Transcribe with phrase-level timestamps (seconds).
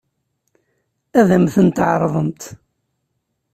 [1.19, 2.41] Ad m-tent-ɛeṛḍent?